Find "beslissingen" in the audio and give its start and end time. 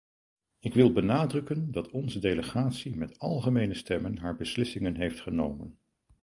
4.35-4.95